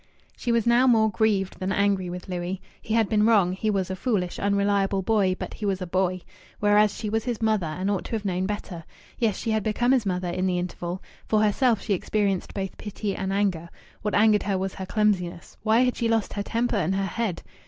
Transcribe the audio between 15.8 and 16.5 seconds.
had she lost her